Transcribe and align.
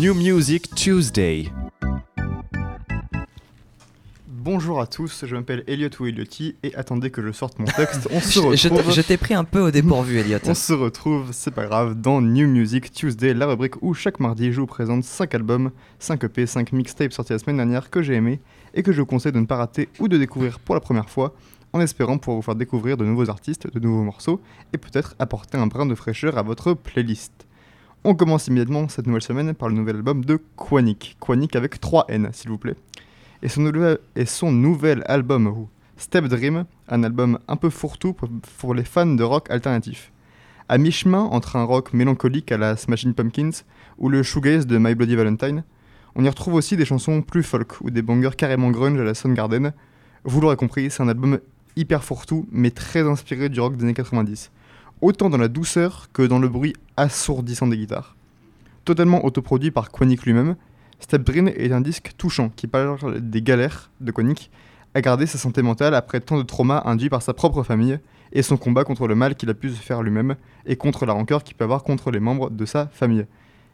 New 0.00 0.14
Music 0.14 0.74
Tuesday. 0.74 1.52
Bonjour 4.26 4.80
à 4.80 4.86
tous, 4.86 5.26
je 5.26 5.36
m'appelle 5.36 5.62
Elliot 5.66 5.90
ou 6.00 6.06
et 6.06 6.74
attendez 6.74 7.10
que 7.10 7.20
je 7.20 7.32
sorte 7.32 7.58
mon 7.58 7.66
texte. 7.66 8.08
On 8.10 8.18
se 8.18 8.38
retrouve. 8.66 8.94
je 8.94 9.02
t'ai 9.02 9.18
pris 9.18 9.34
un 9.34 9.44
peu 9.44 9.60
au 9.60 9.70
dépourvu, 9.70 10.16
Elliot. 10.16 10.38
On 10.46 10.54
se 10.54 10.72
retrouve, 10.72 11.32
c'est 11.32 11.50
pas 11.50 11.66
grave, 11.66 12.00
dans 12.00 12.22
New 12.22 12.48
Music 12.48 12.90
Tuesday, 12.90 13.34
la 13.34 13.44
rubrique 13.44 13.82
où 13.82 13.92
chaque 13.92 14.20
mardi 14.20 14.54
je 14.54 14.62
vous 14.62 14.66
présente 14.66 15.04
5 15.04 15.34
albums, 15.34 15.70
5 15.98 16.24
EP, 16.24 16.46
5 16.46 16.72
mixtapes 16.72 17.12
sortis 17.12 17.34
la 17.34 17.38
semaine 17.38 17.58
dernière 17.58 17.90
que 17.90 18.00
j'ai 18.00 18.14
aimé 18.14 18.40
et 18.72 18.82
que 18.82 18.92
je 18.92 19.00
vous 19.02 19.06
conseille 19.06 19.32
de 19.32 19.40
ne 19.40 19.44
pas 19.44 19.56
rater 19.56 19.90
ou 19.98 20.08
de 20.08 20.16
découvrir 20.16 20.60
pour 20.60 20.74
la 20.74 20.80
première 20.80 21.10
fois 21.10 21.34
en 21.74 21.80
espérant 21.82 22.16
pouvoir 22.16 22.36
vous 22.36 22.42
faire 22.42 22.54
découvrir 22.54 22.96
de 22.96 23.04
nouveaux 23.04 23.28
artistes, 23.28 23.70
de 23.70 23.78
nouveaux 23.78 24.04
morceaux 24.04 24.40
et 24.72 24.78
peut-être 24.78 25.14
apporter 25.18 25.58
un 25.58 25.66
brin 25.66 25.84
de 25.84 25.94
fraîcheur 25.94 26.38
à 26.38 26.42
votre 26.42 26.72
playlist. 26.72 27.46
On 28.04 28.14
commence 28.14 28.46
immédiatement 28.46 28.88
cette 28.88 29.06
nouvelle 29.06 29.22
semaine 29.22 29.54
par 29.54 29.68
le 29.68 29.74
nouvel 29.74 29.96
album 29.96 30.24
de 30.24 30.38
Quanic, 30.56 31.16
Quanic 31.20 31.54
avec 31.54 31.80
3 31.80 32.06
N 32.08 32.30
s'il 32.32 32.50
vous 32.50 32.58
plaît. 32.58 32.76
Et 33.42 33.48
son, 33.48 33.60
nouvel- 33.62 33.98
et 34.16 34.24
son 34.24 34.52
nouvel 34.52 35.02
album 35.06 35.66
Step 35.96 36.24
Dream, 36.26 36.64
un 36.88 37.02
album 37.02 37.38
un 37.46 37.56
peu 37.56 37.68
fourre-tout 37.68 38.14
pour, 38.14 38.28
pour 38.58 38.74
les 38.74 38.84
fans 38.84 39.06
de 39.06 39.22
rock 39.22 39.50
alternatif. 39.50 40.12
À 40.68 40.78
mi-chemin 40.78 41.20
entre 41.24 41.56
un 41.56 41.64
rock 41.64 41.92
mélancolique 41.92 42.52
à 42.52 42.56
la 42.58 42.76
Smashing 42.76 43.12
Pumpkins 43.12 43.50
ou 43.98 44.08
le 44.08 44.22
shoegaze 44.22 44.66
de 44.66 44.78
My 44.78 44.94
Bloody 44.94 45.16
Valentine, 45.16 45.64
on 46.14 46.24
y 46.24 46.28
retrouve 46.28 46.54
aussi 46.54 46.76
des 46.76 46.84
chansons 46.86 47.20
plus 47.22 47.42
folk 47.42 47.80
ou 47.82 47.90
des 47.90 48.02
bangers 48.02 48.30
carrément 48.36 48.70
grunge 48.70 48.98
à 48.98 49.04
la 49.04 49.14
Soundgarden. 49.14 49.72
Vous 50.24 50.40
l'aurez 50.40 50.56
compris, 50.56 50.90
c'est 50.90 51.02
un 51.02 51.08
album 51.08 51.38
hyper 51.76 52.02
fourre-tout 52.02 52.46
mais 52.50 52.70
très 52.70 53.02
inspiré 53.06 53.48
du 53.48 53.60
rock 53.60 53.76
des 53.76 53.84
années 53.84 53.94
90. 53.94 54.50
Autant 55.02 55.30
dans 55.30 55.38
la 55.38 55.48
douceur 55.48 56.08
que 56.12 56.22
dans 56.22 56.38
le 56.38 56.48
bruit 56.48 56.74
assourdissant 56.98 57.66
des 57.66 57.78
guitares. 57.78 58.16
Totalement 58.84 59.24
autoproduit 59.24 59.70
par 59.70 59.90
Quanic 59.90 60.24
lui-même, 60.24 60.56
Step 60.98 61.22
Dream 61.22 61.48
est 61.48 61.72
un 61.72 61.80
disque 61.80 62.10
touchant 62.18 62.50
qui 62.50 62.66
parle 62.66 63.20
des 63.20 63.40
galères 63.40 63.90
de 64.00 64.12
Quanic 64.12 64.50
à 64.94 65.00
garder 65.00 65.24
sa 65.24 65.38
santé 65.38 65.62
mentale 65.62 65.94
après 65.94 66.20
tant 66.20 66.36
de 66.36 66.42
traumas 66.42 66.82
induits 66.84 67.08
par 67.08 67.22
sa 67.22 67.32
propre 67.32 67.62
famille 67.62 67.98
et 68.32 68.42
son 68.42 68.58
combat 68.58 68.84
contre 68.84 69.08
le 69.08 69.14
mal 69.14 69.36
qu'il 69.36 69.48
a 69.48 69.54
pu 69.54 69.70
se 69.70 69.80
faire 69.80 70.02
lui-même 70.02 70.36
et 70.66 70.76
contre 70.76 71.06
la 71.06 71.14
rancœur 71.14 71.44
qu'il 71.44 71.56
peut 71.56 71.64
avoir 71.64 71.82
contre 71.82 72.10
les 72.10 72.20
membres 72.20 72.50
de 72.50 72.66
sa 72.66 72.88
famille. 72.88 73.26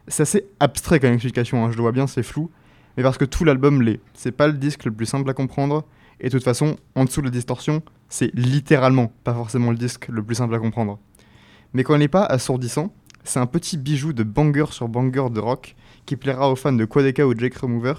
C'est 0.07 0.23
assez 0.23 0.47
abstrait 0.61 1.01
comme 1.01 1.11
explication, 1.11 1.65
hein, 1.65 1.71
je 1.71 1.75
le 1.75 1.81
vois 1.81 1.91
bien, 1.91 2.07
c'est 2.07 2.23
flou, 2.23 2.49
mais 2.95 3.03
parce 3.03 3.17
que 3.17 3.25
tout 3.25 3.43
l'album 3.43 3.81
l'est. 3.81 3.99
C'est 4.13 4.31
pas 4.31 4.47
le 4.47 4.53
disque 4.53 4.85
le 4.85 4.91
plus 4.91 5.05
simple 5.05 5.29
à 5.29 5.33
comprendre, 5.33 5.83
et 6.21 6.27
de 6.27 6.31
toute 6.31 6.43
façon, 6.43 6.77
en 6.95 7.03
dessous 7.03 7.19
de 7.21 7.27
la 7.27 7.31
distorsion, 7.31 7.81
c'est 8.07 8.33
littéralement 8.33 9.11
pas 9.25 9.33
forcément 9.33 9.71
le 9.71 9.77
disque 9.77 10.07
le 10.07 10.23
plus 10.23 10.35
simple 10.35 10.55
à 10.55 10.59
comprendre. 10.59 10.99
Mais 11.73 11.83
quand 11.83 11.95
il 11.95 11.99
n'est 11.99 12.07
pas 12.07 12.25
assourdissant, 12.25 12.93
c'est 13.23 13.39
un 13.39 13.45
petit 13.45 13.77
bijou 13.77 14.13
de 14.13 14.23
banger 14.23 14.65
sur 14.71 14.87
banger 14.87 15.29
de 15.31 15.39
rock 15.39 15.75
qui 16.05 16.15
plaira 16.15 16.51
aux 16.51 16.55
fans 16.55 16.73
de 16.73 16.85
Quadeca 16.85 17.27
ou 17.27 17.37
Jake 17.37 17.55
Remover, 17.55 17.95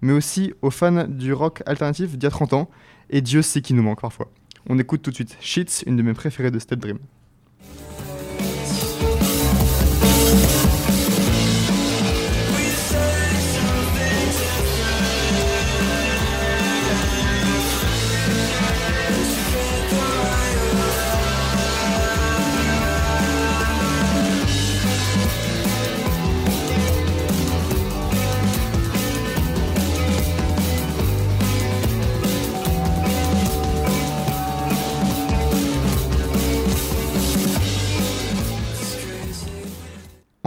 mais 0.00 0.12
aussi 0.12 0.52
aux 0.62 0.70
fans 0.70 1.06
du 1.08 1.32
rock 1.32 1.62
alternatif 1.66 2.12
d'il 2.12 2.24
y 2.24 2.26
a 2.26 2.30
30 2.30 2.52
ans, 2.54 2.70
et 3.10 3.20
Dieu 3.20 3.42
sait 3.42 3.62
qui 3.62 3.74
nous 3.74 3.82
manque 3.82 4.00
parfois. 4.00 4.30
On 4.68 4.78
écoute 4.78 5.02
tout 5.02 5.10
de 5.10 5.14
suite 5.14 5.36
Sheets, 5.40 5.84
une 5.86 5.96
de 5.96 6.02
mes 6.02 6.14
préférées 6.14 6.50
de 6.50 6.58
Step 6.58 6.80
Dream. 6.80 6.98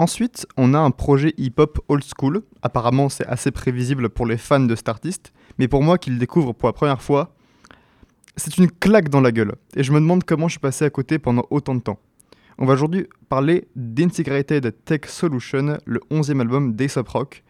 Ensuite, 0.08 0.48
on 0.56 0.74
a 0.74 0.80
un 0.80 0.92
projet 0.92 1.34
hip-hop 1.38 1.80
old 1.90 2.02
school. 2.02 2.42
Apparemment, 2.62 3.10
c'est 3.10 3.26
assez 3.26 3.52
prévisible 3.52 4.08
pour 4.08 4.26
les 4.26 4.38
fans 4.38 4.62
de 4.62 4.74
cet 4.74 4.88
artiste, 4.88 5.34
mais 5.60 5.68
pour 5.68 5.84
moi 5.84 5.98
qui 5.98 6.12
le 6.12 6.18
découvre 6.18 6.54
pour 6.54 6.70
la 6.70 6.72
première 6.72 7.02
fois, 7.02 7.36
c'est 8.38 8.58
une 8.58 8.72
claque 8.72 9.10
dans 9.10 9.20
la 9.20 9.34
gueule. 9.34 9.56
Et 9.76 9.84
je 9.84 9.92
me 9.92 10.00
demande 10.00 10.24
comment 10.24 10.48
je 10.48 10.54
suis 10.54 10.62
passé 10.62 10.86
à 10.86 10.90
côté 10.90 11.20
pendant 11.20 11.44
autant 11.50 11.76
de 11.76 11.82
temps. 11.82 12.00
On 12.58 12.66
va 12.66 12.76
aujourd'hui 12.76 13.08
parler 13.28 13.68
d'Integrated 13.76 14.74
Tech 14.86 15.02
Solution, 15.08 15.78
le 15.84 16.00
11e 16.10 16.40
album 16.40 16.74
d'Aesop 16.74 17.10
Rock. 17.10 17.44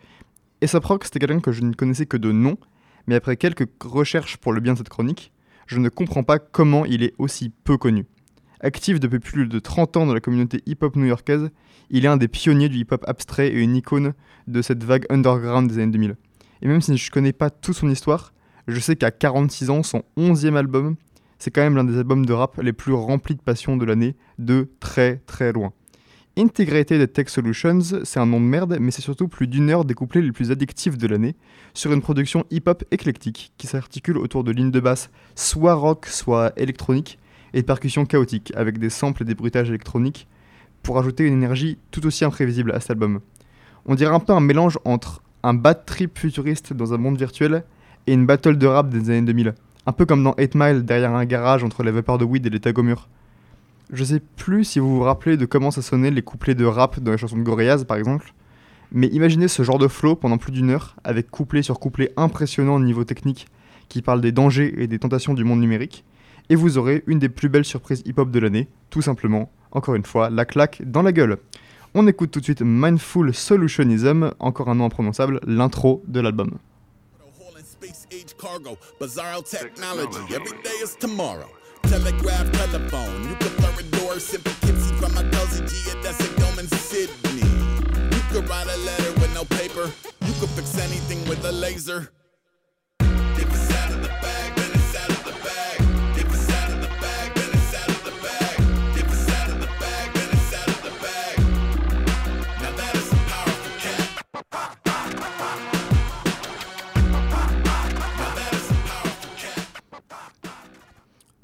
Aesop 0.62 0.84
Rock, 0.84 1.04
c'était 1.04 1.20
quelqu'un 1.20 1.42
que 1.42 1.52
je 1.52 1.62
ne 1.62 1.74
connaissais 1.74 2.08
que 2.08 2.18
de 2.18 2.32
nom, 2.32 2.58
mais 3.06 3.14
après 3.14 3.38
quelques 3.38 3.70
recherches 3.84 4.38
pour 4.38 4.52
le 4.52 4.62
bien 4.62 4.74
de 4.74 4.80
cette 4.80 4.90
chronique, 4.90 5.32
je 5.68 5.78
ne 5.78 5.90
comprends 5.90 6.24
pas 6.24 6.40
comment 6.40 6.86
il 6.86 7.04
est 7.04 7.14
aussi 7.20 7.52
peu 7.64 7.78
connu. 7.78 8.08
Actif 8.62 9.00
depuis 9.00 9.20
plus 9.20 9.48
de 9.48 9.60
30 9.60 9.98
ans 9.98 10.06
dans 10.06 10.14
la 10.14 10.20
communauté 10.20 10.62
hip-hop 10.66 10.96
new-yorkaise, 10.96 11.50
il 11.90 12.06
est 12.06 12.08
un 12.08 12.18
des 12.18 12.28
pionniers 12.28 12.70
du 12.70 12.80
hip-hop 12.80 13.04
abstrait 13.08 13.50
et 13.50 13.60
une 13.60 13.76
icône 13.76 14.14
de 14.48 14.62
cette 14.62 14.84
vague 14.84 15.06
underground 15.10 15.70
des 15.70 15.80
années 15.80 15.92
2000. 15.92 16.16
Et 16.62 16.68
même 16.68 16.82
si 16.82 16.98
je 16.98 17.10
ne 17.10 17.12
connais 17.12 17.34
pas 17.34 17.50
toute 17.50 17.76
son 17.76 17.90
histoire, 17.90 18.34
je 18.68 18.80
sais 18.80 18.96
qu'à 18.96 19.12
46 19.12 19.70
ans, 19.70 19.84
son 19.84 20.04
11e 20.18 20.56
album, 20.56 20.96
c'est 21.38 21.52
quand 21.52 21.62
même 21.62 21.76
l'un 21.76 21.84
des 21.84 21.98
albums 21.98 22.26
de 22.26 22.34
rap 22.34 22.60
les 22.62 22.74
plus 22.74 22.94
remplis 22.94 23.36
de 23.36 23.42
passion 23.42 23.78
de 23.78 23.86
l'année, 23.86 24.16
de 24.40 24.70
très 24.80 25.22
très 25.28 25.54
loin. 25.54 25.72
Integrated 26.36 27.12
Tech 27.14 27.30
Solutions, 27.30 28.04
c'est 28.04 28.20
un 28.20 28.26
nom 28.28 28.40
de 28.40 28.46
merde, 28.46 28.78
mais 28.80 28.92
c'est 28.92 29.02
surtout 29.02 29.28
plus 29.28 29.48
d'une 29.48 29.70
heure 29.72 29.86
des 29.86 29.96
couplets 29.96 30.22
les 30.22 30.32
plus 30.32 30.52
addictifs 30.52 30.98
de 30.98 31.08
l'année, 31.08 31.36
sur 31.74 31.92
une 31.94 32.02
production 32.02 32.46
hip-hop 32.52 32.84
éclectique 32.92 33.54
qui 33.58 33.66
s'articule 33.66 34.18
autour 34.18 34.44
de 34.44 34.52
lignes 34.52 34.72
de 34.72 34.80
basse 34.80 35.10
soit 35.36 35.74
rock, 35.74 36.06
soit 36.06 36.54
électronique, 36.58 37.18
et 37.54 37.62
de 37.62 37.66
percussions 37.66 38.06
chaotiques, 38.06 38.54
avec 38.56 38.78
des 38.78 38.90
samples 38.90 39.24
et 39.24 39.26
des 39.26 39.36
bruitages 39.36 39.70
électroniques, 39.70 40.28
pour 40.84 40.98
ajouter 41.00 41.26
une 41.26 41.34
énergie 41.34 41.78
tout 41.92 42.06
aussi 42.06 42.26
imprévisible 42.26 42.72
à 42.72 42.80
cet 42.80 42.92
album. 42.92 43.20
On 43.86 43.96
dirait 43.96 44.14
un 44.14 44.20
peu 44.20 44.34
un 44.34 44.40
mélange 44.40 44.80
entre 44.86 45.22
un 45.44 45.54
bad 45.54 45.86
trip 45.86 46.18
futuriste 46.18 46.74
dans 46.74 46.94
un 46.94 46.98
monde 46.98 47.18
virtuel 47.18 47.64
et 48.06 48.14
une 48.14 48.26
battle 48.26 48.58
de 48.58 48.68
rap 48.68 48.90
des 48.90 49.10
années 49.10 49.22
2000. 49.22 49.54
Un 49.86 49.92
peu 49.92 50.06
comme 50.06 50.24
dans 50.24 50.36
8 50.38 50.56
Mile 50.56 50.84
derrière 50.84 51.14
un 51.14 51.26
garage 51.26 51.64
entre 51.64 51.84
les 51.84 51.92
vapeurs 51.92 52.18
de 52.18 52.26
weed 52.26 52.46
et 52.46 52.50
les 52.50 52.60
tags 52.60 52.74
au 52.76 52.84
mur. 52.84 53.08
Je 53.92 54.04
sais 54.04 54.20
plus 54.20 54.66
si 54.66 54.80
vous 54.80 54.98
vous 54.98 55.04
rappelez 55.04 55.38
de 55.38 55.46
comment 55.46 55.72
ça 55.72 55.82
sonnait 55.82 56.12
les 56.12 56.22
couplets 56.22 56.56
de 56.56 56.66
rap 56.66 57.00
dans 57.00 57.12
les 57.12 57.18
chansons 57.18 57.38
de 57.38 57.44
Gorillaz 57.44 57.86
par 57.86 57.96
exemple, 57.96 58.34
mais 58.92 59.08
imaginez 59.08 59.48
ce 59.48 59.64
genre 59.64 59.80
de 59.80 59.88
flow 59.88 60.16
pendant 60.16 60.38
plus 60.38 60.52
d'une 60.52 60.72
heure 60.72 60.98
avec 61.06 61.32
couplet 61.32 61.62
sur 61.62 61.80
couplet 61.80 62.12
impressionnant 62.18 62.76
au 62.76 62.80
niveau 62.80 63.06
technique 63.06 63.48
qui 63.88 64.02
parle 64.02 64.20
des 64.20 64.34
dangers 64.34 64.74
et 64.78 64.88
des 64.88 65.00
tentations 65.00 65.34
du 65.34 65.46
monde 65.46 65.62
numérique, 65.62 66.04
et 66.50 66.56
vous 66.56 66.78
aurez 66.78 67.04
une 67.08 67.20
des 67.20 67.30
plus 67.30 67.50
belles 67.50 67.66
surprises 67.66 68.02
hip-hop 68.06 68.32
de 68.32 68.40
l'année, 68.40 68.68
tout 68.90 69.02
simplement, 69.02 69.52
encore 69.72 69.96
une 69.96 70.06
fois, 70.06 70.30
la 70.30 70.46
claque 70.46 70.82
dans 70.86 71.02
la 71.02 71.12
gueule. 71.12 71.38
On 71.94 72.08
écoute 72.08 72.32
tout 72.32 72.40
de 72.40 72.46
suite 72.46 72.62
Mindful 72.62 73.34
Solutionism, 73.34 74.32
encore 74.40 74.70
un 74.70 74.76
nom 74.76 74.86
imprononçable, 74.86 75.40
l'intro 75.46 76.04
de 76.08 76.20
l'album. 76.20 76.58
Cargo, 78.40 78.78
technology. 79.44 80.34
Every 80.34 80.62
day 80.64 80.78
is 80.84 80.96
tomorrow. 81.00 81.50
Telegraph, 81.84 82.52
telephone. 82.52 83.30
You 83.30 83.36
could 83.36 83.58
a 83.80 83.84
door, 83.98 84.20
sip 84.20 84.48
from 85.00 85.14
my 85.14 85.24
cousin 85.32 85.66
G, 85.68 85.92
and 85.92 86.04
that's 86.04 86.20
a 86.20 86.40
gum 86.40 86.60
in 86.60 86.68
Sydney. 86.68 87.42
You 88.12 88.22
could 88.32 88.50
write 88.50 88.68
a 88.68 88.78
letter 88.78 89.12
with 89.22 89.34
no 89.34 89.46
paper. 89.46 89.92
You 90.26 90.34
could 90.40 90.50
fix 90.50 90.78
anything 90.78 91.28
with 91.28 91.44
a 91.46 91.52
laser. 91.52 92.12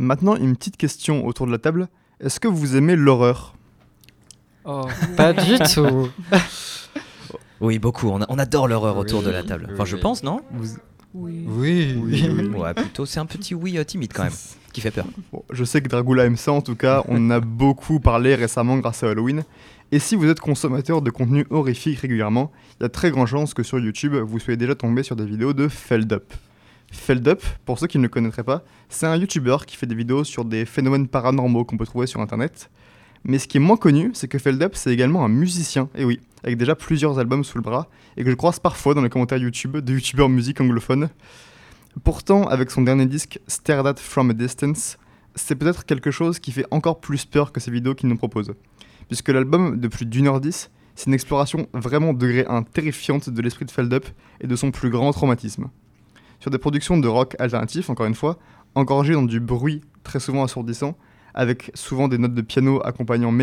Maintenant, 0.04 0.36
une 0.36 0.56
petite 0.56 0.78
question 0.78 1.26
autour 1.26 1.48
de 1.48 1.52
la 1.52 1.58
table. 1.58 1.88
Est-ce 2.20 2.40
que 2.40 2.48
vous 2.48 2.76
aimez 2.76 2.96
l'horreur? 2.96 3.56
Oh, 4.66 4.86
pas 5.18 5.34
du 5.34 5.58
tout. 5.74 6.10
Oui, 7.62 7.80
beaucoup. 7.80 8.10
On, 8.10 8.22
a- 8.22 8.26
on 8.28 8.38
adore 8.40 8.68
l'horreur 8.68 8.98
autour 8.98 9.22
de 9.24 9.30
la 9.30 9.42
Oui, 9.42 9.48
table. 9.48 9.70
Enfin, 9.72 9.86
je 9.86 9.96
oui. 9.96 10.02
pense, 10.02 10.22
non? 10.24 10.42
Vous- 10.52 10.76
Oui. 11.14 11.96
Ouais, 12.58 12.74
plutôt. 12.76 13.06
C'est 13.06 13.20
un 13.22 13.26
petit 13.26 13.56
oui 13.56 13.78
euh, 13.78 13.86
timide 13.86 14.12
quand 14.14 14.24
même, 14.24 14.34
qui 14.74 14.82
fait 14.82 14.92
peur. 14.92 15.06
Bon, 15.32 15.44
je 15.50 15.64
sais 15.64 15.82
que 15.82 15.88
Dragula 15.88 16.26
aime 16.26 16.36
ça 16.36 16.52
en 16.52 16.62
tout 16.62 16.76
cas, 16.76 17.04
on 17.08 17.16
en 17.28 17.30
a 17.30 17.40
beaucoup 17.40 18.00
parlé 18.02 18.36
récemment 18.36 18.78
grâce 18.80 19.04
à 19.04 19.10
Halloween. 19.12 19.44
Et 19.94 20.00
si 20.00 20.16
vous 20.16 20.28
êtes 20.28 20.40
consommateur 20.42 21.02
de 21.02 21.10
contenu 21.12 21.46
horrifique 21.52 22.00
régulièrement, 22.00 22.52
il 22.80 22.84
y 22.84 22.86
a 22.86 22.90
très 22.90 23.12
grande 23.12 23.28
chance 23.28 23.54
que 23.54 23.64
sur 23.64 23.80
YouTube, 23.80 24.16
vous 24.16 24.40
soyez 24.40 24.58
déjà 24.58 24.76
tombé 24.76 25.04
sur 25.04 25.16
des 25.16 25.26
vidéos 25.26 25.54
de 25.54 25.68
Feldup. 25.70 26.34
Feldup, 26.94 27.42
pour 27.66 27.80
ceux 27.80 27.88
qui 27.88 27.98
ne 27.98 28.04
le 28.04 28.10
connaîtraient 28.10 28.44
pas, 28.44 28.64
c'est 28.88 29.08
un 29.08 29.18
YouTuber 29.18 29.58
qui 29.68 29.76
fait 29.76 29.88
des 29.88 29.96
vidéos 29.96 30.24
sur 30.24 30.46
des 30.46 30.66
phénomènes 30.66 31.08
paranormaux 31.08 31.66
qu'on 31.66 31.76
peut 31.76 31.86
trouver 31.86 32.08
sur 32.08 32.22
Internet. 32.22 32.70
Mais 33.26 33.40
ce 33.40 33.48
qui 33.48 33.58
est 33.58 33.60
moins 33.60 33.78
connu, 33.78 34.12
c'est 34.14 34.28
que 34.28 34.38
Feldup, 34.38 34.76
c'est 34.76 34.94
également 34.94 35.26
un 35.26 35.30
musicien, 35.30 35.90
et 35.96 36.06
oui, 36.06 36.20
avec 36.44 36.58
déjà 36.58 36.76
plusieurs 36.76 37.20
albums 37.20 37.44
sous 37.44 37.58
le 37.58 37.64
bras, 37.64 37.90
et 38.16 38.24
que 38.24 38.30
je 38.30 38.36
croise 38.36 38.60
parfois 38.60 38.94
dans 38.94 39.02
les 39.02 39.10
commentaires 39.10 39.38
YouTube 39.38 39.78
de 39.78 39.94
youtubeurs 39.94 40.30
musique 40.30 40.62
anglophones. 40.62 41.10
Pourtant, 42.04 42.48
avec 42.48 42.72
son 42.72 42.82
dernier 42.82 43.06
disque, 43.06 43.40
Stared 43.48 43.88
at 43.88 43.96
from 43.96 44.30
a 44.30 44.34
Distance, 44.34 44.98
c'est 45.36 45.56
peut-être 45.56 45.86
quelque 45.86 46.12
chose 46.12 46.40
qui 46.40 46.52
fait 46.52 46.66
encore 46.72 47.00
plus 47.00 47.26
peur 47.26 47.52
que 47.52 47.60
ces 47.60 47.72
vidéos 47.72 47.96
qu'il 47.96 48.10
nous 48.10 48.18
propose. 48.18 48.54
Puisque 49.08 49.30
l'album 49.30 49.80
de 49.80 49.88
plus 49.88 50.06
d'une 50.06 50.28
heure 50.28 50.40
dix, 50.40 50.70
c'est 50.96 51.08
une 51.08 51.14
exploration 51.14 51.68
vraiment 51.74 52.14
degré 52.14 52.46
1 52.48 52.64
terrifiante 52.64 53.30
de 53.30 53.42
l'esprit 53.42 53.66
de 53.66 53.72
Feldup 53.72 54.06
et 54.42 54.48
de 54.48 54.56
son 54.56 54.72
plus 54.72 54.90
grand 54.90 55.12
traumatisme. 55.12 55.70
Sur 56.44 56.52
des 56.52 56.58
productions 56.58 56.98
de 56.98 57.08
rock 57.08 57.38
alternatif, 57.40 57.90
encore 57.90 58.06
une 58.06 58.16
fois, 58.16 58.38
engorgées 58.76 59.14
dans 59.14 59.24
du 59.24 59.40
bruit 59.40 59.80
très 60.04 60.20
souvent 60.20 60.44
assourdissant, 60.44 60.98
avec 61.34 61.72
souvent 61.74 62.10
des 62.10 62.18
notes 62.18 62.34
de 62.34 62.42
piano 62.42 62.82
accompagnant 62.84 63.34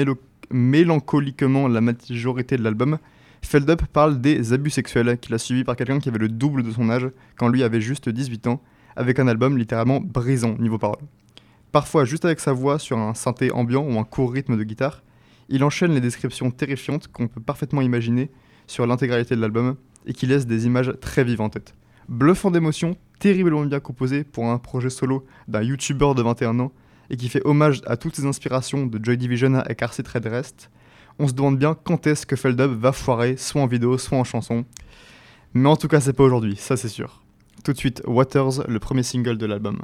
mélancoliquement 0.51 1.67
la 1.67 1.81
majorité 1.81 2.59
de 2.59 2.63
l'album, 2.63 2.99
Feldup 3.41 3.87
parle 3.87 4.21
des 4.21 4.53
abus 4.53 4.69
sexuels 4.69 5.17
qu'il 5.17 5.35
a 5.35 5.39
subis 5.39 5.65
par 5.65 5.77
quelqu'un 5.77 5.99
qui 5.99 6.11
avait 6.11 6.19
le 6.19 6.29
double 6.29 6.63
de 6.63 6.71
son 6.71 6.91
âge 6.91 7.09
quand 7.39 7.49
lui 7.49 7.63
avait 7.63 7.81
juste 7.81 8.11
18 8.11 8.49
ans, 8.49 8.61
avec 8.97 9.19
un 9.19 9.29
album 9.29 9.57
littéralement 9.57 10.01
brisant 10.03 10.59
niveau 10.59 10.77
parole. 10.77 11.01
Parfois 11.73 12.05
juste 12.05 12.27
avec 12.27 12.39
sa 12.39 12.53
voix 12.53 12.79
sur 12.79 12.99
un 12.99 13.15
synthé 13.15 13.51
ambiant 13.51 13.83
ou 13.83 13.99
un 13.99 14.05
court 14.05 14.31
rythme 14.31 14.59
de 14.59 14.63
guitare, 14.63 15.03
il 15.49 15.65
enchaîne 15.65 15.95
les 15.95 16.03
descriptions 16.03 16.51
terrifiantes 16.51 17.09
qu'on 17.09 17.29
peut 17.29 17.41
parfaitement 17.41 17.81
imaginer 17.81 18.31
sur 18.67 18.87
l'intégralité 18.87 19.37
de 19.37 19.41
l'album 19.41 19.77
et 20.05 20.13
qui 20.13 20.27
laissent 20.27 20.47
des 20.47 20.67
images 20.67 20.93
très 21.01 21.25
vives 21.25 21.41
en 21.41 21.49
tête. 21.49 21.75
Bluffant 22.11 22.51
d'émotions, 22.51 22.97
terriblement 23.21 23.65
bien 23.65 23.79
composé 23.79 24.25
pour 24.25 24.47
un 24.47 24.59
projet 24.59 24.91
solo 24.91 25.25
d'un 25.47 25.63
youtubeur 25.63 26.17
de 26.17 26.23
21 26.25 26.59
ans 26.59 26.73
et 27.09 27.17
qui 27.17 27.29
fait 27.29 27.41
hommage 27.45 27.83
à 27.87 27.97
toutes 27.97 28.17
ses 28.17 28.27
inspirations 28.27 28.85
de 28.85 28.99
Joy 29.01 29.17
Division 29.17 29.63
et 29.69 29.77
Car 29.77 29.93
Red 29.93 30.27
Rest, 30.27 30.71
on 31.21 31.29
se 31.29 31.33
demande 31.35 31.57
bien 31.57 31.77
quand 31.85 32.09
est-ce 32.09 32.27
que 32.27 32.35
Feldup 32.35 32.73
va 32.73 32.91
foirer, 32.91 33.37
soit 33.37 33.63
en 33.63 33.69
vidéo, 33.69 33.97
soit 33.97 34.19
en 34.19 34.25
chanson. 34.25 34.65
Mais 35.55 35.69
en 35.69 35.77
tout 35.77 35.87
cas, 35.87 36.01
c'est 36.01 36.13
pas 36.13 36.25
aujourd'hui, 36.25 36.57
ça 36.57 36.77
c'est 36.77 36.89
sûr. 36.89 37.23
Tout 37.63 37.73
de 37.73 37.79
suite, 37.79 38.03
Waters, 38.05 38.67
le 38.67 38.81
premier 38.81 39.05
single 39.05 39.39
de 39.39 39.47
l'album. 39.47 39.79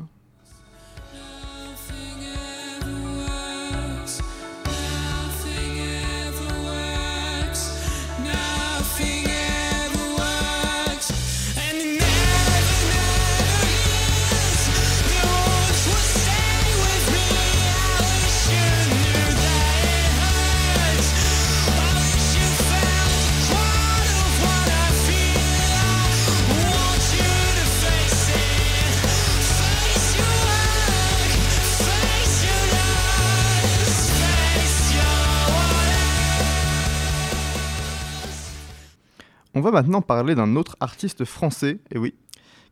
Va 39.67 39.73
maintenant 39.73 40.01
parler 40.01 40.37
d'un 40.37 40.55
autre 40.55 40.77
artiste 40.79 41.25
français, 41.25 41.81
et 41.91 41.99
oui, 41.99 42.15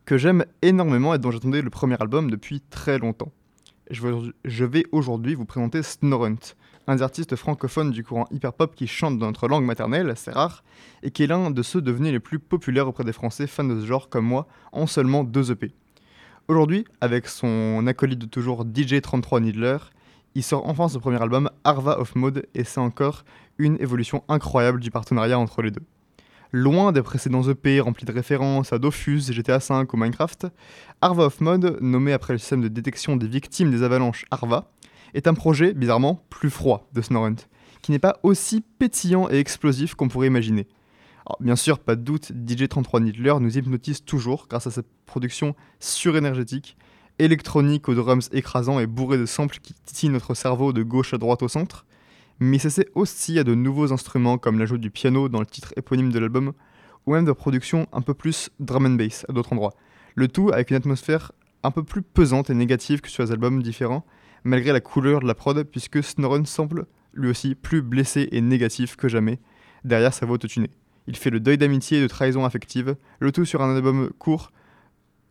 que 0.05 0.17
j'aime 0.17 0.45
énormément 0.61 1.13
et 1.13 1.19
dont 1.19 1.29
j'attendais 1.29 1.61
le 1.61 1.69
premier 1.69 1.97
album 1.99 2.31
depuis 2.31 2.61
très 2.61 2.99
longtemps. 2.99 3.33
Je 3.91 4.65
vais- 4.65 4.85
aujourd'hui 4.93 5.35
vous 5.35 5.43
présenter 5.43 5.83
Snorrunt, 5.83 6.37
un 6.87 6.95
des 6.95 7.01
artistes 7.01 7.35
francophones 7.35 7.91
du 7.91 8.03
courant 8.03 8.27
hyper-pop 8.31 8.73
qui 8.75 8.87
chante 8.87 9.19
dans 9.19 9.27
notre 9.27 9.49
langue 9.49 9.65
maternelle, 9.65 10.13
c'est 10.15 10.31
rare, 10.31 10.63
et 11.03 11.11
qui 11.11 11.23
est 11.23 11.27
l'un 11.27 11.51
de 11.51 11.61
ceux 11.63 11.81
devenus 11.81 12.13
les 12.13 12.21
plus 12.21 12.39
populaires 12.39 12.87
auprès 12.87 13.03
des 13.03 13.11
Français 13.13 13.45
fans 13.45 13.65
de 13.65 13.79
ce 13.81 13.85
genre 13.85 14.07
comme 14.07 14.25
moi 14.25 14.47
en 14.71 14.87
seulement 14.87 15.23
deux 15.25 15.51
EP. 15.51 15.73
Aujourd'hui, 16.47 16.85
avec 17.01 17.27
son 17.27 17.85
acolyte 17.87 18.19
de 18.19 18.25
toujours 18.27 18.63
DJ33 18.63 19.41
Needler, 19.41 19.77
il 20.35 20.43
sort 20.43 20.65
enfin 20.67 20.87
son 20.87 20.99
premier 20.99 21.21
album 21.21 21.49
Arva 21.65 21.99
of 21.99 22.15
Mode 22.15 22.45
et 22.55 22.63
c'est 22.63 22.79
encore 22.79 23.25
une 23.57 23.77
évolution 23.81 24.23
incroyable 24.29 24.79
du 24.79 24.91
partenariat 24.91 25.37
entre 25.39 25.61
les 25.61 25.71
deux. 25.71 25.81
Loin 26.57 26.93
des 26.93 27.01
précédents 27.01 27.43
EP 27.49 27.81
remplis 27.81 28.05
de 28.05 28.13
références 28.13 28.71
à 28.71 28.79
Dofus, 28.79 29.23
GTA 29.29 29.57
V 29.57 29.83
ou 29.91 29.97
Minecraft, 29.97 30.47
Arva 31.01 31.25
of 31.25 31.41
Mode, 31.41 31.79
nommé 31.81 32.13
après 32.13 32.31
le 32.31 32.39
système 32.39 32.61
de 32.61 32.69
détection 32.69 33.17
des 33.17 33.27
victimes 33.27 33.71
des 33.71 33.83
avalanches 33.83 34.23
Arva, 34.31 34.71
est 35.13 35.27
un 35.27 35.33
projet 35.33 35.73
bizarrement 35.73 36.23
plus 36.29 36.49
froid 36.49 36.87
de 36.93 37.01
Snorrunt, 37.01 37.35
qui 37.81 37.91
n'est 37.91 37.99
pas 37.99 38.19
aussi 38.23 38.63
pétillant 38.79 39.27
et 39.29 39.37
explosif 39.37 39.95
qu'on 39.95 40.07
pourrait 40.07 40.27
imaginer. 40.27 40.65
Bien 41.41 41.57
sûr, 41.57 41.77
pas 41.77 41.97
de 41.97 42.01
doute, 42.03 42.31
DJ33 42.31 43.03
Needler 43.03 43.33
nous 43.41 43.57
hypnotise 43.57 44.05
toujours 44.05 44.47
grâce 44.49 44.67
à 44.67 44.71
sa 44.71 44.81
production 45.07 45.57
surénergétique, 45.81 46.77
électronique 47.19 47.89
aux 47.89 47.95
drums 47.95 48.29
écrasants 48.31 48.79
et 48.79 48.87
bourrée 48.87 49.17
de 49.17 49.25
samples 49.25 49.57
qui 49.61 49.73
titillent 49.73 50.07
notre 50.07 50.35
cerveau 50.35 50.71
de 50.71 50.83
gauche 50.83 51.13
à 51.13 51.17
droite 51.17 51.43
au 51.43 51.49
centre, 51.49 51.85
mais 52.39 52.59
s'essaie 52.59 52.87
aussi 52.95 53.39
à 53.39 53.43
de 53.43 53.55
nouveaux 53.55 53.93
instruments 53.93 54.37
comme 54.37 54.59
l'ajout 54.59 54.77
du 54.77 54.91
piano 54.91 55.29
dans 55.29 55.39
le 55.39 55.45
titre 55.45 55.73
éponyme 55.77 56.11
de 56.11 56.19
l'album, 56.19 56.53
ou 57.05 57.13
même 57.13 57.25
de 57.25 57.31
production 57.31 57.87
un 57.93 58.01
peu 58.01 58.13
plus 58.13 58.49
drum 58.59 58.85
and 58.85 58.95
bass 58.95 59.25
à 59.29 59.33
d'autres 59.33 59.53
endroits. 59.53 59.73
Le 60.15 60.27
tout 60.27 60.49
avec 60.51 60.71
une 60.71 60.77
atmosphère 60.77 61.31
un 61.63 61.71
peu 61.71 61.83
plus 61.83 62.01
pesante 62.01 62.49
et 62.49 62.53
négative 62.53 63.01
que 63.01 63.09
sur 63.09 63.23
les 63.23 63.31
albums 63.31 63.61
différents, 63.63 64.05
malgré 64.43 64.71
la 64.71 64.81
couleur 64.81 65.19
de 65.19 65.27
la 65.27 65.35
prod, 65.35 65.63
puisque 65.63 66.03
Snorren 66.03 66.45
semble 66.45 66.85
lui 67.13 67.29
aussi 67.29 67.55
plus 67.55 67.81
blessé 67.81 68.29
et 68.31 68.41
négatif 68.41 68.95
que 68.95 69.07
jamais 69.07 69.39
derrière 69.83 70.13
sa 70.13 70.25
voix 70.25 70.35
autotunée. 70.35 70.71
Il 71.07 71.15
fait 71.15 71.29
le 71.29 71.39
deuil 71.39 71.57
d'amitié 71.57 71.99
et 71.99 72.01
de 72.01 72.07
trahison 72.07 72.45
affective, 72.45 72.95
le 73.19 73.31
tout 73.31 73.45
sur 73.45 73.61
un 73.61 73.75
album 73.75 74.09
court, 74.17 74.51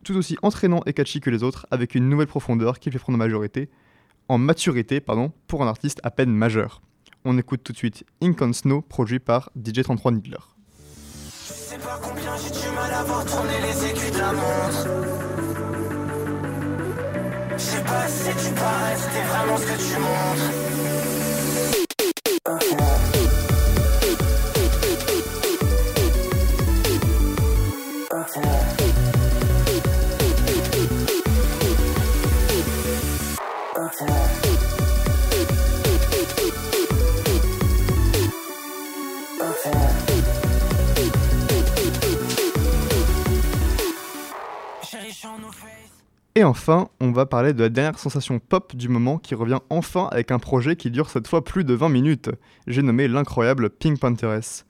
tout 0.03 0.15
aussi 0.15 0.37
entraînant 0.41 0.81
et 0.85 0.93
catchy 0.93 1.19
que 1.19 1.29
les 1.29 1.43
autres, 1.43 1.67
avec 1.71 1.95
une 1.95 2.09
nouvelle 2.09 2.27
profondeur 2.27 2.79
qui 2.79 2.91
fait 2.91 2.99
prendre 2.99 3.17
en 3.17 3.19
majorité, 3.19 3.69
en 4.27 4.37
maturité, 4.37 4.99
pardon, 4.99 5.31
pour 5.47 5.63
un 5.63 5.67
artiste 5.67 5.99
à 6.03 6.11
peine 6.11 6.31
majeur. 6.31 6.81
On 7.27 7.39
écoute 7.39 7.61
tout 7.63 7.73
de 7.73 7.77
suite 7.77 8.03
Ink 8.21 8.39
on 8.39 8.53
Snow, 8.53 8.81
produit 8.81 9.17
par 9.17 9.49
DJ33 9.59 10.13
Needler. 10.13 10.37
Je 11.47 11.53
sais 11.53 11.77
pas 11.79 11.99
combien 11.99 12.37
j'ai 12.37 12.51
du 12.51 12.75
mal 12.75 12.93
à 12.93 13.03
voir 13.03 13.25
tourner 13.25 13.61
les 13.63 13.85
aiguilles 13.89 14.11
de 14.11 14.17
la 14.19 14.31
montre. 14.31 14.87
Je 17.53 17.57
sais 17.57 17.83
pas 17.83 18.07
si 18.07 18.25
c'est 18.25 18.47
du 18.47 18.53
pareil, 18.53 18.95
c'était 18.97 19.23
vraiment 19.23 19.57
ce 19.57 19.65
que 19.65 19.75
tu 19.75 19.99
montres. 19.99 20.51
Et 46.37 46.43
enfin, 46.43 46.89
on 46.99 47.13
va 47.13 47.25
parler 47.25 47.53
de 47.53 47.61
la 47.61 47.69
dernière 47.69 47.97
sensation 47.97 48.39
pop 48.39 48.75
du 48.75 48.89
moment 48.89 49.19
qui 49.19 49.35
revient 49.35 49.59
enfin 49.69 50.09
avec 50.11 50.31
un 50.31 50.39
projet 50.39 50.75
qui 50.75 50.91
dure 50.91 51.09
cette 51.09 51.29
fois 51.29 51.45
plus 51.45 51.63
de 51.63 51.73
20 51.73 51.87
minutes. 51.87 52.29
J'ai 52.67 52.81
nommé 52.81 53.07
l'incroyable 53.07 53.69
Pink 53.69 54.01
Pantheress. 54.01 54.65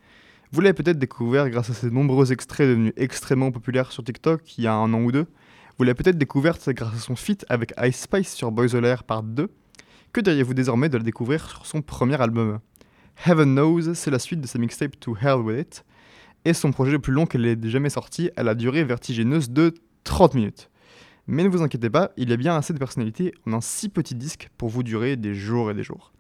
Vous 0.52 0.62
l'avez 0.62 0.76
peut-être 0.76 1.00
découvert 1.00 1.50
grâce 1.50 1.72
à 1.72 1.74
ces 1.74 1.90
nombreux 1.90 2.32
extraits 2.32 2.70
devenus 2.70 2.94
extrêmement 2.98 3.52
populaires 3.52 3.92
sur 3.92 4.04
TikTok 4.04 4.60
il 4.60 4.66
y 4.66 4.68
a 4.68 4.76
un 4.76 4.94
an 4.94 5.02
ou 5.02 5.12
deux. 5.12 5.26
Vous 5.80 5.86
l'avez 5.86 5.96
peut-être 5.96 6.20
découverte 6.20 6.70
grâce 6.70 6.94
à 6.94 7.00
son 7.00 7.16
feat 7.16 7.48
avec 7.50 7.74
Ice 7.82 8.02
Spice 8.02 8.36
sur 8.36 8.52
Boys 8.52 8.80
L'air 8.80 9.04
Part 9.04 9.24
2. 9.24 9.50
Que 10.14 10.22
diriez-vous 10.22 10.54
désormais 10.54 10.90
de 10.90 10.98
la 10.98 11.04
découvrir 11.04 11.50
sur 11.50 11.66
son 11.66 11.82
premier 11.82 12.22
album? 12.22 12.60
Heaven 13.26 13.56
Knows, 13.56 13.96
c'est 13.96 14.12
la 14.12 14.20
suite 14.20 14.40
de 14.40 14.46
sa 14.46 14.60
mixtape 14.60 15.00
To 15.00 15.18
Hell 15.20 15.40
With 15.40 15.60
It, 15.62 15.86
et 16.46 16.54
son 16.54 16.72
projet 16.72 16.92
le 16.92 17.00
plus 17.00 17.12
long 17.12 17.26
qu'elle 17.26 17.46
ait 17.48 17.58
jamais 17.64 17.90
sorti 17.90 18.30
à 18.36 18.44
la 18.44 18.54
durée 18.54 18.84
vertigineuse 18.84 19.50
de 19.50 19.74
30 20.04 20.36
minutes. 20.36 20.70
Mais 21.28 21.44
ne 21.44 21.50
vous 21.50 21.64
inquiétez 21.64 21.90
pas, 21.90 22.12
il 22.18 22.30
y 22.30 22.34
a 22.34 22.38
bien 22.38 22.56
assez 22.56 22.72
de 22.72 22.78
personnalité 22.78 23.34
en 23.48 23.54
un 23.54 23.62
si 23.62 23.90
petit 23.90 24.14
disque 24.14 24.50
pour 24.58 24.70
vous 24.70 24.84
durer 24.84 25.16
des 25.16 25.34
jours 25.34 25.72
et 25.72 25.74
des 25.74 25.82
jours. 25.82 26.14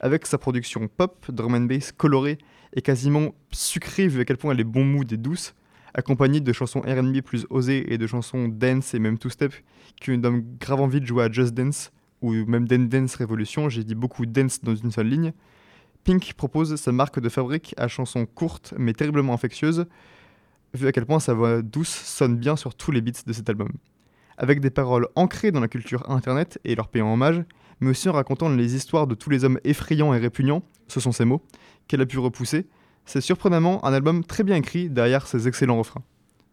Avec 0.00 0.24
sa 0.24 0.38
production 0.38 0.88
pop, 0.88 1.30
drum 1.30 1.54
and 1.54 1.66
bass 1.66 1.92
colorée 1.92 2.38
et 2.72 2.80
quasiment 2.80 3.34
sucrée 3.50 4.08
vu 4.08 4.20
à 4.20 4.24
quel 4.24 4.38
point 4.38 4.52
elle 4.52 4.60
est 4.60 4.64
bon 4.64 4.84
mood 4.84 5.12
et 5.12 5.18
douce, 5.18 5.54
accompagnée 5.92 6.40
de 6.40 6.52
chansons 6.54 6.80
R&B 6.80 7.20
plus 7.20 7.46
osées 7.50 7.92
et 7.92 7.98
de 7.98 8.06
chansons 8.06 8.48
dance 8.48 8.94
et 8.94 8.98
même 8.98 9.18
two-step 9.18 9.52
qui 10.00 10.10
me 10.10 10.18
donnent 10.18 10.44
grave 10.58 10.80
envie 10.80 11.00
de 11.00 11.06
jouer 11.06 11.24
à 11.24 11.30
Just 11.30 11.52
Dance 11.52 11.92
ou 12.22 12.32
même 12.32 12.66
Dance 12.66 12.88
Dance 12.88 13.16
Revolution, 13.16 13.68
j'ai 13.68 13.84
dit 13.84 13.94
beaucoup 13.94 14.24
dance 14.24 14.62
dans 14.62 14.74
une 14.74 14.90
seule 14.90 15.08
ligne. 15.08 15.32
Pink 16.04 16.32
propose 16.34 16.76
sa 16.76 16.92
marque 16.92 17.20
de 17.20 17.28
fabrique 17.28 17.74
à 17.76 17.88
chansons 17.88 18.24
courtes 18.24 18.72
mais 18.78 18.94
terriblement 18.94 19.34
infectieuses, 19.34 19.84
vu 20.72 20.86
à 20.86 20.92
quel 20.92 21.04
point 21.04 21.20
sa 21.20 21.34
voix 21.34 21.60
douce 21.60 21.90
sonne 21.90 22.36
bien 22.36 22.56
sur 22.56 22.74
tous 22.74 22.90
les 22.90 23.02
beats 23.02 23.22
de 23.26 23.32
cet 23.34 23.50
album 23.50 23.68
avec 24.38 24.60
des 24.60 24.70
paroles 24.70 25.08
ancrées 25.14 25.52
dans 25.52 25.60
la 25.60 25.68
culture 25.68 26.08
internet 26.10 26.58
et 26.64 26.74
leur 26.74 26.88
payant 26.88 27.12
hommage, 27.12 27.42
mais 27.80 27.90
aussi 27.90 28.08
en 28.08 28.12
racontant 28.12 28.48
les 28.48 28.74
histoires 28.74 29.06
de 29.06 29.14
tous 29.14 29.30
les 29.30 29.44
hommes 29.44 29.60
effrayants 29.64 30.14
et 30.14 30.18
répugnants, 30.18 30.62
ce 30.88 31.00
sont 31.00 31.12
ses 31.12 31.24
mots, 31.24 31.42
qu'elle 31.88 32.00
a 32.00 32.06
pu 32.06 32.18
repousser. 32.18 32.66
C'est 33.04 33.20
surprenamment 33.20 33.84
un 33.84 33.92
album 33.92 34.24
très 34.24 34.42
bien 34.42 34.56
écrit 34.56 34.88
derrière 34.88 35.26
ses 35.26 35.46
excellents 35.48 35.78
refrains. 35.78 36.02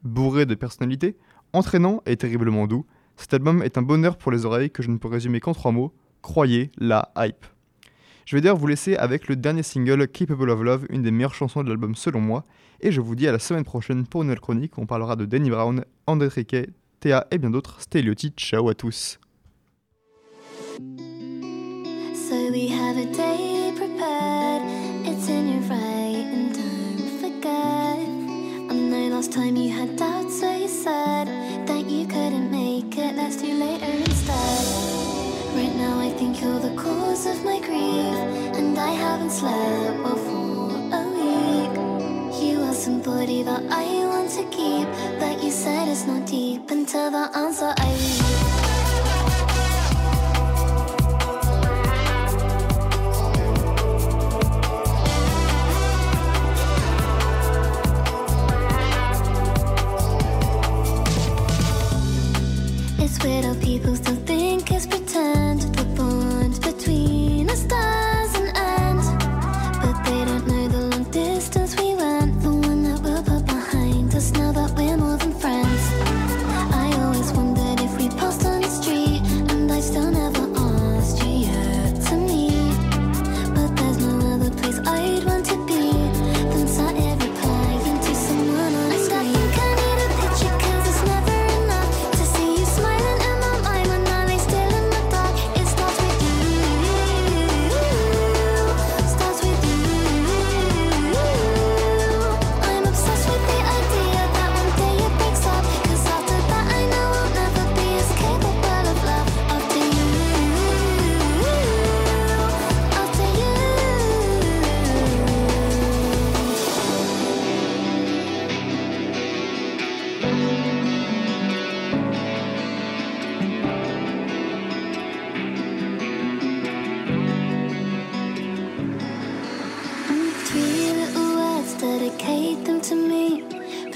Bourré 0.04 0.46
de 0.46 0.56
personnalité, 0.56 1.18
entraînant 1.54 2.02
et 2.06 2.18
terriblement 2.18 2.68
doux, 2.68 2.86
cet 3.16 3.34
album 3.34 3.62
est 3.64 3.78
un 3.78 3.82
bonheur 3.82 4.18
pour 4.18 4.32
les 4.32 4.46
oreilles 4.46 4.72
que 4.72 4.84
je 4.84 4.90
ne 4.90 4.98
peux 4.98 5.08
résumer 5.08 5.40
qu'en 5.40 5.54
trois 5.54 5.72
mots 5.72 5.94
croyez 6.24 6.72
la 6.78 7.12
hype. 7.18 7.46
Je 8.26 8.36
vais 8.36 8.42
d'ailleurs 8.42 8.58
vous 8.58 8.68
laisser 8.68 8.96
avec 8.96 9.28
le 9.28 9.36
dernier 9.36 9.62
single 9.62 10.08
Capable 10.08 10.50
of 10.50 10.62
Love, 10.62 10.88
une 10.90 11.04
des 11.04 11.12
meilleures 11.12 11.36
chansons 11.36 11.62
de 11.62 11.70
l'album 11.70 11.94
selon 11.94 12.22
moi, 12.22 12.46
et 12.80 12.92
je 12.92 13.02
vous 13.02 13.16
dis 13.16 13.28
à 13.28 13.34
la 13.34 13.40
semaine 13.40 13.66
prochaine 13.66 14.08
pour 14.08 14.22
une 14.22 14.30
nouvelle 14.30 14.40
chronique. 14.40 14.78
On 14.78 14.86
parlera 14.86 15.16
de 15.16 15.26
Danny 15.26 15.50
Brown, 15.50 15.84
André 16.08 16.30
Triquet, 16.30 16.70
Théa 17.04 17.28
et 17.32 17.38
bien 17.38 17.50
d'autres. 17.50 17.76
C'était 17.80 18.02
ciao 18.38 18.70
à 18.70 18.76
tous. 18.76 19.20
So 22.16 22.50
we 22.50 22.70
have 22.70 22.96
a 22.96 23.04
day 23.12 23.74
prepared. 23.76 24.62
It's 25.04 25.28
in 25.28 25.50
your 25.50 25.64
right, 25.68 26.26
and 26.32 26.54
don't 26.54 27.20
forget. 27.20 28.00
I 28.70 28.74
know 28.74 29.10
last 29.10 29.34
time 29.34 29.58
you 29.58 29.70
had 29.70 29.98
doubts, 29.98 30.40
so 30.40 30.50
you 30.50 30.70
said 30.70 31.28
that 31.68 31.92
you 31.92 32.08
couldn't 32.08 32.50
make 32.50 32.98
it. 32.98 33.18
Let's 33.18 33.36
do 33.36 33.52
later 33.52 33.92
instead. 34.08 34.64
Right 35.58 35.76
now, 35.76 36.00
I 36.00 36.10
think 36.18 36.42
you're 36.42 36.62
the 36.62 36.74
cause 36.82 37.26
of 37.26 37.44
my 37.44 37.60
grief, 37.60 38.16
and 38.56 38.80
I 38.80 38.92
haven't 38.92 39.32
slept 39.32 40.00
well 40.06 40.16
for 40.16 40.72
a 40.96 41.04
week. 41.20 42.42
You 42.42 42.62
are 42.62 42.74
somebody 42.74 43.44
that 43.44 43.62
I 43.70 44.06
want 44.06 44.30
to 44.38 44.46
keep, 44.46 44.88
you 45.44 45.52
said 45.52 45.90
it's 45.90 46.06
not 46.06 46.26
deep 46.26 46.72
until 46.72 47.12
the 47.12 47.30
answer 47.38 47.74
I 47.78 47.92
read. 47.92 48.43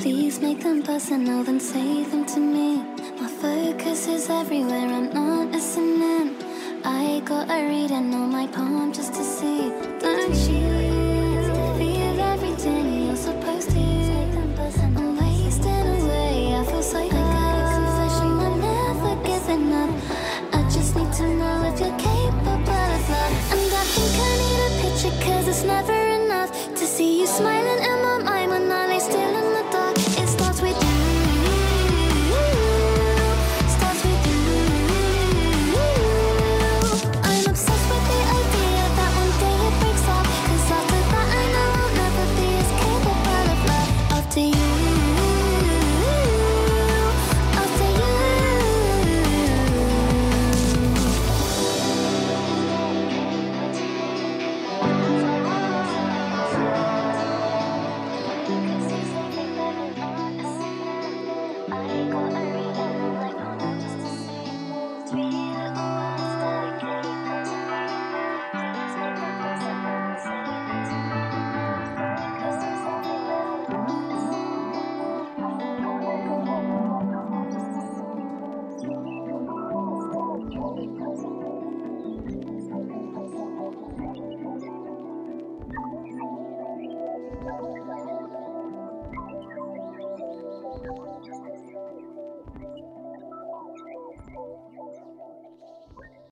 Please 0.07 0.39
make 0.39 0.61
them 0.63 0.81
personal, 0.83 1.43
then 1.43 1.59
say 1.59 2.05
them 2.05 2.25
to 2.27 2.39
me. 2.39 2.77
My 3.19 3.27
focus 3.27 4.07
is 4.07 4.29
everywhere, 4.29 4.87
I'm 4.87 5.13
not 5.13 5.51
listening. 5.51 6.33
I 6.85 7.21
got 7.25 7.51
a 7.51 7.67
reading 7.67 8.13
on 8.13 8.31
my 8.31 8.47
palm 8.47 8.93
just 8.93 9.13
to 9.15 9.21
see. 9.21 9.67
Don't 9.99 10.33
you 10.47 10.63
feel 11.77 12.21
everything 12.21 13.03
you're 13.07 13.17
supposed 13.17 13.69
to? 13.71 13.79
I'm 14.95 15.17
wasting 15.17 15.87
away, 15.99 16.55
I 16.55 16.63
feel 16.63 16.81
so 16.81 17.01
good. 17.03 17.31
Confession, 17.75 18.31
I'm 18.45 18.55
never 18.61 19.13
giving 19.27 19.73
up. 19.73 19.89
I 20.53 20.61
just 20.69 20.95
need 20.95 21.11
to 21.19 21.27
know 21.35 21.65
if 21.69 21.81
you're 21.81 21.99
capable 21.99 22.93
of 22.95 23.09
love. 23.11 23.33
And 23.55 23.73
I 23.81 23.83
think 23.93 24.13
I 24.23 24.31
need 24.41 24.59
a 24.67 24.71
picture, 24.83 25.15
cause 25.25 25.49
it's 25.49 25.63
never 25.65 25.91
enough 25.91 26.49
to 26.75 26.85
see 26.85 27.19
you 27.19 27.27
smiling 27.27 27.56